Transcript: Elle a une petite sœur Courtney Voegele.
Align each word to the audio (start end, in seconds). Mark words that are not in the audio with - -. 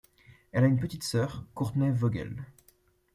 Elle 0.51 0.63
a 0.63 0.67
une 0.67 0.79
petite 0.79 1.03
sœur 1.03 1.45
Courtney 1.53 1.91
Voegele. 1.91 2.43